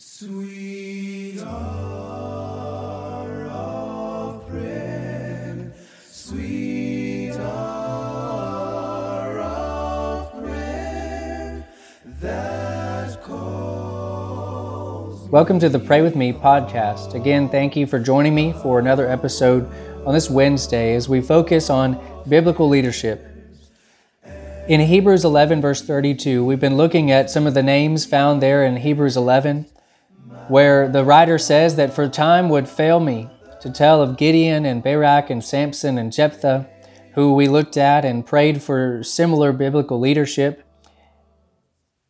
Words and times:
Sweet 0.00 1.40
hour 1.40 3.48
of 3.50 4.46
prayer, 4.46 5.72
sweet 6.08 7.32
hour 7.32 9.40
of 9.40 10.32
prayer 10.40 11.66
that 12.20 13.20
calls. 13.24 15.28
Welcome 15.30 15.58
to 15.58 15.68
the 15.68 15.80
Pray 15.80 16.00
With 16.00 16.14
Me 16.14 16.32
podcast. 16.32 17.14
Again, 17.14 17.48
thank 17.48 17.74
you 17.74 17.84
for 17.84 17.98
joining 17.98 18.36
me 18.36 18.52
for 18.62 18.78
another 18.78 19.10
episode 19.10 19.68
on 20.06 20.14
this 20.14 20.30
Wednesday 20.30 20.94
as 20.94 21.08
we 21.08 21.20
focus 21.20 21.70
on 21.70 22.00
biblical 22.28 22.68
leadership. 22.68 23.26
In 24.68 24.80
Hebrews 24.80 25.24
11, 25.24 25.60
verse 25.60 25.82
32, 25.82 26.44
we've 26.44 26.60
been 26.60 26.76
looking 26.76 27.10
at 27.10 27.30
some 27.30 27.48
of 27.48 27.54
the 27.54 27.64
names 27.64 28.06
found 28.06 28.40
there 28.40 28.64
in 28.64 28.76
Hebrews 28.76 29.16
11 29.16 29.66
where 30.48 30.88
the 30.88 31.04
writer 31.04 31.38
says 31.38 31.76
that 31.76 31.92
for 31.92 32.08
time 32.08 32.48
would 32.48 32.68
fail 32.68 33.00
me 33.00 33.28
to 33.60 33.70
tell 33.70 34.02
of 34.02 34.16
Gideon 34.16 34.64
and 34.64 34.82
Barak 34.82 35.30
and 35.30 35.42
Samson 35.42 35.98
and 35.98 36.12
Jephthah, 36.12 36.68
who 37.14 37.34
we 37.34 37.48
looked 37.48 37.76
at 37.76 38.04
and 38.04 38.24
prayed 38.24 38.62
for 38.62 39.02
similar 39.02 39.52
biblical 39.52 39.98
leadership. 39.98 40.64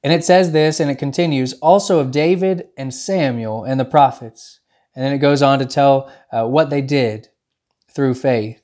And 0.03 0.13
it 0.13 0.25
says 0.25 0.53
this, 0.53 0.81
and 0.81 0.91
it 0.91 0.99
continues 0.99 1.55
also 1.55 1.99
of 1.99 2.11
David 2.11 2.69
and 2.77 2.95
Samuel 2.95 3.65
and 3.65 3.81
the 3.81 3.85
prophets. 3.85 4.61
And 4.95 5.05
then 5.05 5.13
it 5.13 5.19
goes 5.19 5.43
on 5.43 5.59
to 5.59 5.67
tell 5.67 6.13
uh, 6.33 6.47
what 6.47 6.71
they 6.71 6.83
did 6.83 7.29
through 7.91 8.15
faith. 8.15 8.63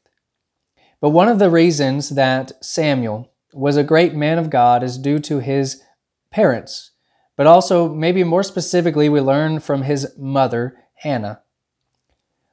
But 1.00 1.10
one 1.10 1.28
of 1.28 1.38
the 1.38 1.50
reasons 1.50 2.10
that 2.10 2.52
Samuel 2.64 3.30
was 3.52 3.76
a 3.76 3.84
great 3.84 4.14
man 4.14 4.38
of 4.38 4.50
God 4.50 4.82
is 4.82 4.98
due 4.98 5.18
to 5.20 5.38
his 5.38 5.82
parents. 6.30 6.92
But 7.36 7.46
also, 7.46 7.88
maybe 7.88 8.22
more 8.22 8.42
specifically, 8.42 9.08
we 9.08 9.20
learn 9.20 9.60
from 9.60 9.82
his 9.82 10.14
mother, 10.16 10.76
Hannah. 10.94 11.40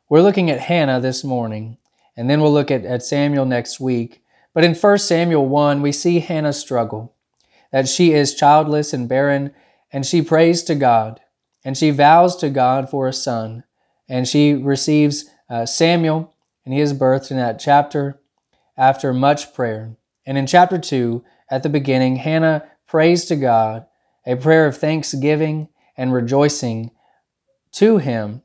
We're 0.09 0.21
looking 0.21 0.49
at 0.49 0.59
Hannah 0.59 0.99
this 0.99 1.23
morning, 1.23 1.77
and 2.17 2.29
then 2.29 2.41
we'll 2.41 2.51
look 2.51 2.71
at, 2.71 2.83
at 2.83 3.03
Samuel 3.03 3.45
next 3.45 3.79
week. 3.79 4.23
But 4.53 4.63
in 4.63 4.75
1 4.75 4.97
Samuel 4.97 5.47
1, 5.47 5.81
we 5.81 5.91
see 5.91 6.19
Hannah's 6.19 6.57
struggle 6.57 7.15
that 7.71 7.87
she 7.87 8.11
is 8.11 8.35
childless 8.35 8.91
and 8.91 9.07
barren, 9.07 9.53
and 9.93 10.05
she 10.05 10.21
prays 10.21 10.63
to 10.63 10.75
God, 10.75 11.21
and 11.63 11.77
she 11.77 11.91
vows 11.91 12.35
to 12.37 12.49
God 12.49 12.89
for 12.89 13.07
a 13.07 13.13
son, 13.13 13.63
and 14.09 14.27
she 14.27 14.53
receives 14.53 15.25
uh, 15.49 15.65
Samuel, 15.65 16.35
and 16.65 16.73
he 16.73 16.81
is 16.81 16.93
birthed 16.93 17.31
in 17.31 17.37
that 17.37 17.59
chapter 17.59 18.19
after 18.77 19.13
much 19.13 19.53
prayer. 19.53 19.95
And 20.25 20.37
in 20.37 20.47
chapter 20.47 20.77
2, 20.77 21.23
at 21.49 21.63
the 21.63 21.69
beginning, 21.69 22.17
Hannah 22.17 22.65
prays 22.87 23.25
to 23.25 23.35
God 23.35 23.85
a 24.25 24.35
prayer 24.35 24.65
of 24.65 24.77
thanksgiving 24.77 25.69
and 25.97 26.13
rejoicing 26.13 26.91
to 27.73 27.97
him 27.97 28.41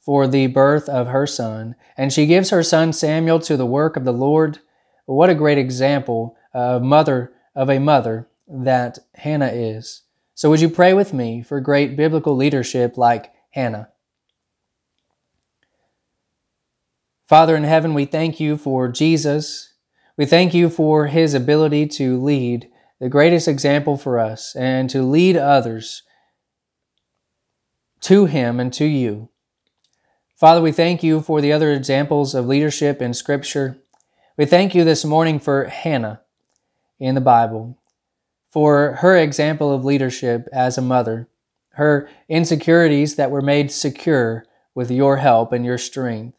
for 0.00 0.26
the 0.26 0.46
birth 0.46 0.88
of 0.88 1.08
her 1.08 1.26
son. 1.26 1.74
And 1.96 2.12
she 2.12 2.26
gives 2.26 2.50
her 2.50 2.62
son 2.62 2.92
Samuel 2.92 3.40
to 3.40 3.56
the 3.56 3.66
work 3.66 3.96
of 3.96 4.04
the 4.04 4.12
Lord. 4.12 4.58
What 5.06 5.30
a 5.30 5.34
great 5.34 5.58
example 5.58 6.36
of 6.54 6.82
mother 6.82 7.32
of 7.54 7.68
a 7.68 7.78
mother 7.78 8.28
that 8.46 8.98
Hannah 9.14 9.52
is. 9.52 10.02
So 10.34 10.48
would 10.50 10.60
you 10.60 10.68
pray 10.68 10.94
with 10.94 11.12
me 11.12 11.42
for 11.42 11.60
great 11.60 11.96
biblical 11.96 12.36
leadership 12.36 12.96
like 12.96 13.32
Hannah? 13.50 13.88
Father 17.26 17.56
in 17.56 17.64
heaven, 17.64 17.92
we 17.92 18.04
thank 18.04 18.40
you 18.40 18.56
for 18.56 18.88
Jesus. 18.88 19.74
We 20.16 20.24
thank 20.24 20.54
you 20.54 20.70
for 20.70 21.08
his 21.08 21.34
ability 21.34 21.88
to 21.88 22.18
lead 22.22 22.70
the 23.00 23.08
greatest 23.08 23.46
example 23.46 23.96
for 23.96 24.18
us 24.18 24.56
and 24.56 24.90
to 24.90 25.02
lead 25.02 25.36
others 25.36 26.02
to 28.00 28.26
Him 28.26 28.58
and 28.58 28.72
to 28.72 28.84
you. 28.84 29.28
Father, 30.36 30.60
we 30.60 30.72
thank 30.72 31.02
you 31.02 31.20
for 31.20 31.40
the 31.40 31.52
other 31.52 31.72
examples 31.72 32.34
of 32.34 32.46
leadership 32.46 33.02
in 33.02 33.14
Scripture. 33.14 33.78
We 34.36 34.46
thank 34.46 34.74
you 34.74 34.84
this 34.84 35.04
morning 35.04 35.40
for 35.40 35.64
Hannah 35.64 36.22
in 37.00 37.14
the 37.14 37.20
Bible, 37.20 37.78
for 38.50 38.92
her 39.00 39.16
example 39.16 39.72
of 39.72 39.84
leadership 39.84 40.48
as 40.52 40.78
a 40.78 40.82
mother, 40.82 41.28
her 41.70 42.08
insecurities 42.28 43.16
that 43.16 43.30
were 43.30 43.42
made 43.42 43.70
secure 43.70 44.44
with 44.74 44.90
your 44.90 45.16
help 45.16 45.52
and 45.52 45.64
your 45.64 45.78
strength, 45.78 46.38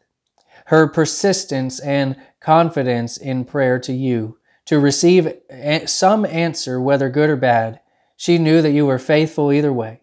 her 0.66 0.86
persistence 0.86 1.80
and 1.80 2.16
confidence 2.40 3.16
in 3.16 3.44
prayer 3.44 3.78
to 3.78 3.92
you 3.92 4.38
to 4.70 4.78
receive 4.78 5.34
some 5.86 6.24
answer, 6.24 6.80
whether 6.80 7.10
good 7.10 7.28
or 7.28 7.34
bad. 7.34 7.80
She 8.16 8.38
knew 8.38 8.62
that 8.62 8.70
you 8.70 8.86
were 8.86 9.00
faithful 9.00 9.50
either 9.50 9.72
way. 9.72 10.02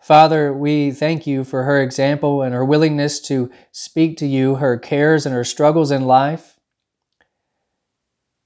Father, 0.00 0.54
we 0.54 0.90
thank 0.90 1.26
you 1.26 1.44
for 1.44 1.64
her 1.64 1.82
example 1.82 2.40
and 2.40 2.54
her 2.54 2.64
willingness 2.64 3.20
to 3.20 3.50
speak 3.72 4.16
to 4.16 4.26
you, 4.26 4.54
her 4.54 4.78
cares 4.78 5.26
and 5.26 5.34
her 5.34 5.44
struggles 5.44 5.90
in 5.90 6.06
life, 6.06 6.58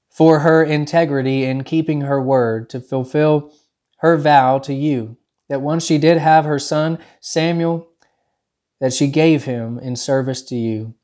for 0.09 0.39
her 0.39 0.61
integrity 0.61 1.45
in 1.45 1.63
keeping 1.63 2.01
her 2.01 2.21
word 2.21 2.69
to 2.71 2.81
fulfill 2.81 3.53
her 3.99 4.17
vow 4.17 4.59
to 4.59 4.73
you, 4.73 5.15
that 5.47 5.61
once 5.61 5.85
she 5.85 5.97
did 5.97 6.17
have 6.17 6.43
her 6.43 6.59
son 6.59 6.99
Samuel, 7.21 7.87
that 8.81 8.91
she 8.91 9.07
gave 9.07 9.45
him 9.45 9.79
in 9.79 9.95
service 9.95 10.41
to 10.41 10.57
you. 10.57 10.95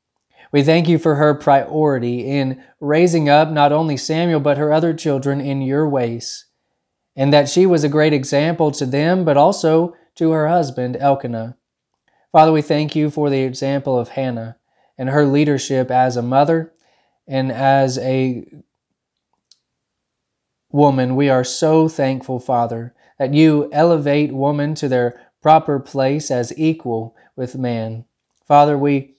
We 0.55 0.63
thank 0.63 0.87
you 0.87 0.99
for 0.99 1.15
her 1.15 1.33
priority 1.33 2.21
in 2.21 2.63
raising 2.79 3.27
up 3.27 3.51
not 3.51 3.73
only 3.73 3.97
Samuel, 3.97 4.39
but 4.39 4.57
her 4.57 4.71
other 4.71 4.93
children 4.93 5.41
in 5.41 5.61
your 5.61 5.85
ways, 5.85 6.45
and 7.13 7.33
that 7.33 7.49
she 7.49 7.65
was 7.65 7.83
a 7.83 7.89
great 7.89 8.13
example 8.13 8.71
to 8.71 8.85
them, 8.85 9.25
but 9.25 9.35
also 9.35 9.97
to 10.15 10.31
her 10.31 10.47
husband, 10.47 10.95
Elkanah. 10.95 11.57
Father, 12.31 12.53
we 12.53 12.61
thank 12.61 12.95
you 12.95 13.09
for 13.09 13.29
the 13.29 13.41
example 13.41 13.99
of 13.99 14.07
Hannah 14.07 14.55
and 14.97 15.09
her 15.09 15.25
leadership 15.25 15.91
as 15.91 16.15
a 16.15 16.21
mother 16.21 16.71
and 17.27 17.51
as 17.51 17.97
a 17.97 18.47
woman. 20.71 21.17
We 21.17 21.27
are 21.27 21.43
so 21.43 21.89
thankful, 21.89 22.39
Father, 22.39 22.95
that 23.19 23.33
you 23.33 23.67
elevate 23.73 24.31
woman 24.31 24.73
to 24.75 24.87
their 24.87 25.19
proper 25.41 25.81
place 25.81 26.31
as 26.31 26.57
equal 26.57 27.13
with 27.35 27.57
man. 27.57 28.05
Father, 28.47 28.77
we 28.77 29.15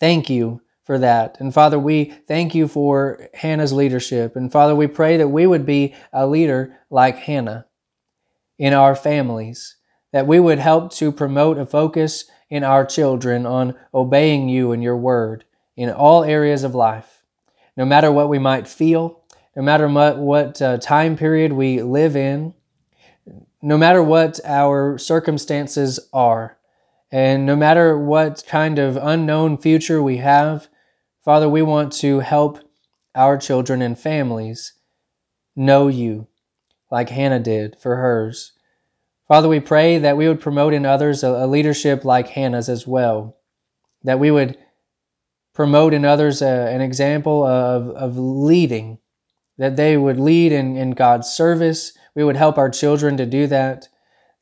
Thank 0.00 0.28
you 0.28 0.60
for 0.84 0.98
that. 0.98 1.38
And 1.40 1.52
Father, 1.52 1.78
we 1.78 2.04
thank 2.28 2.54
you 2.54 2.68
for 2.68 3.28
Hannah's 3.34 3.72
leadership. 3.72 4.36
And 4.36 4.52
Father, 4.52 4.74
we 4.74 4.86
pray 4.86 5.16
that 5.16 5.28
we 5.28 5.46
would 5.46 5.64
be 5.64 5.94
a 6.12 6.26
leader 6.26 6.76
like 6.90 7.16
Hannah 7.16 7.66
in 8.58 8.74
our 8.74 8.94
families, 8.94 9.76
that 10.12 10.26
we 10.26 10.38
would 10.38 10.58
help 10.58 10.92
to 10.94 11.10
promote 11.10 11.58
a 11.58 11.66
focus 11.66 12.26
in 12.50 12.62
our 12.62 12.84
children 12.84 13.46
on 13.46 13.74
obeying 13.92 14.48
you 14.48 14.72
and 14.72 14.82
your 14.82 14.96
word 14.96 15.44
in 15.76 15.90
all 15.90 16.22
areas 16.22 16.62
of 16.62 16.74
life. 16.74 17.22
No 17.76 17.84
matter 17.84 18.12
what 18.12 18.28
we 18.28 18.38
might 18.38 18.68
feel, 18.68 19.22
no 19.56 19.62
matter 19.62 19.88
what, 19.88 20.18
what 20.18 20.62
uh, 20.62 20.78
time 20.78 21.16
period 21.16 21.52
we 21.52 21.82
live 21.82 22.14
in, 22.14 22.54
no 23.62 23.78
matter 23.78 24.02
what 24.02 24.38
our 24.44 24.98
circumstances 24.98 25.98
are, 26.12 26.58
and 27.10 27.46
no 27.46 27.56
matter 27.56 27.98
what 27.98 28.44
kind 28.46 28.78
of 28.78 28.96
unknown 28.96 29.58
future 29.58 30.02
we 30.02 30.18
have, 30.18 30.68
Father, 31.24 31.48
we 31.48 31.62
want 31.62 31.92
to 31.94 32.20
help 32.20 32.58
our 33.14 33.38
children 33.38 33.80
and 33.80 33.98
families 33.98 34.74
know 35.56 35.88
you 35.88 36.26
like 36.90 37.08
Hannah 37.08 37.40
did 37.40 37.76
for 37.80 37.96
hers. 37.96 38.52
Father, 39.26 39.48
we 39.48 39.60
pray 39.60 39.98
that 39.98 40.16
we 40.16 40.28
would 40.28 40.40
promote 40.40 40.74
in 40.74 40.84
others 40.84 41.22
a, 41.22 41.46
leadership 41.46 42.04
like 42.04 42.28
Hannah's 42.28 42.68
as 42.68 42.86
well, 42.86 43.38
that 44.02 44.18
we 44.18 44.30
would 44.30 44.58
promote 45.54 45.94
in 45.94 46.04
others 46.04 46.42
a, 46.42 46.46
an 46.46 46.80
example 46.80 47.42
of, 47.44 47.88
of 47.90 48.18
leading, 48.18 48.98
that 49.56 49.76
they 49.76 49.96
would 49.96 50.20
lead 50.20 50.52
in, 50.52 50.76
in 50.76 50.90
God's 50.90 51.28
service. 51.28 51.96
We 52.14 52.24
would 52.24 52.36
help 52.36 52.58
our 52.58 52.68
children 52.68 53.16
to 53.16 53.24
do 53.24 53.46
that, 53.46 53.88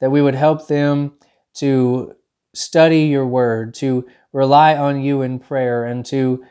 that 0.01 0.11
we 0.11 0.21
would 0.21 0.35
help 0.35 0.67
them 0.67 1.13
to 1.55 2.15
study 2.55 3.05
your 3.05 3.27
word, 3.27 3.75
to 3.75 4.07
rely 4.33 4.77
on 4.77 5.01
you 5.01 5.23
in 5.23 5.39
prayer, 5.39 5.85
and 5.85 6.05
to 6.07 6.45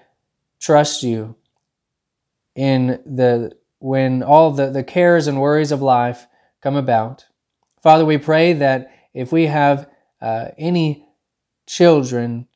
trust 0.59 1.03
you 1.03 1.35
in 2.55 3.01
the 3.05 3.51
when 3.79 4.21
all 4.21 4.51
the, 4.51 4.69
the 4.69 4.83
cares 4.83 5.27
and 5.27 5.41
worries 5.41 5.71
of 5.71 5.81
life 5.81 6.27
come 6.61 6.75
about. 6.75 7.25
Father, 7.81 8.05
we 8.05 8.17
pray 8.17 8.53
that 8.53 8.91
if 9.13 9.31
we 9.31 9.47
have 9.47 9.89
uh, 10.21 10.49
any 10.57 11.07
children, 11.65 12.47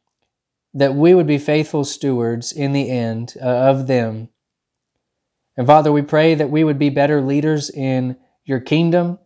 that 0.73 0.93
we 0.93 1.15
would 1.15 1.25
be 1.25 1.39
faithful 1.39 1.83
stewards 1.83 2.51
in 2.51 2.73
the 2.73 2.89
end 2.89 3.33
uh, 3.41 3.45
of 3.45 3.87
them. 3.87 4.29
And 5.57 5.65
Father, 5.65 5.91
we 5.91 6.01
pray 6.01 6.35
that 6.35 6.51
we 6.51 6.63
would 6.63 6.77
be 6.77 6.89
better 6.89 7.21
leaders 7.21 7.69
in 7.69 8.17
your 8.43 8.59
kingdom 8.59 9.17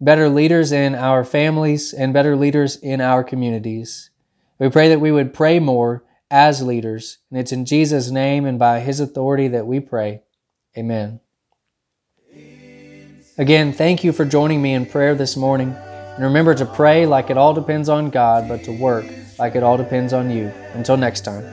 better 0.00 0.28
leaders 0.28 0.72
in 0.72 0.94
our 0.94 1.24
families, 1.24 1.92
and 1.92 2.12
better 2.12 2.36
leaders 2.36 2.76
in 2.76 3.00
our 3.00 3.22
communities. 3.22 4.10
We 4.58 4.68
pray 4.68 4.88
that 4.88 5.00
we 5.00 5.12
would 5.12 5.34
pray 5.34 5.58
more 5.58 6.04
as 6.30 6.62
leaders. 6.62 7.18
And 7.30 7.38
it's 7.40 7.52
in 7.52 7.64
Jesus' 7.64 8.10
name 8.10 8.46
and 8.46 8.58
by 8.58 8.80
His 8.80 9.00
authority 9.00 9.48
that 9.48 9.66
we 9.66 9.80
pray. 9.80 10.22
Amen. 10.76 11.20
Again, 13.36 13.72
thank 13.72 14.04
you 14.04 14.12
for 14.12 14.24
joining 14.24 14.60
me 14.60 14.74
in 14.74 14.86
prayer 14.86 15.14
this 15.14 15.36
morning. 15.36 15.74
And 16.14 16.24
remember 16.24 16.54
to 16.54 16.66
pray 16.66 17.06
like 17.06 17.30
it 17.30 17.38
all 17.38 17.54
depends 17.54 17.88
on 17.88 18.10
God, 18.10 18.48
but 18.48 18.64
to 18.64 18.72
work 18.72 19.06
like 19.38 19.56
it 19.56 19.62
all 19.62 19.78
depends 19.78 20.12
on 20.12 20.30
you. 20.30 20.52
Until 20.74 20.96
next 20.96 21.22
time. 21.24 21.44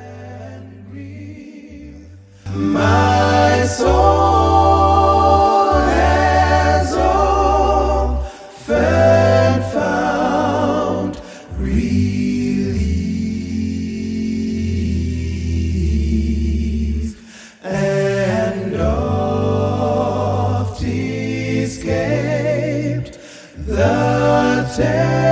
The 23.77 24.73
terror. 24.75 25.26